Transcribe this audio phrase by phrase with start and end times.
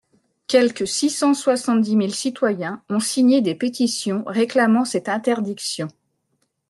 [0.47, 5.89] Quelque six cent soixante-dix mille citoyens ont signé des pétitions réclamant cette interdiction.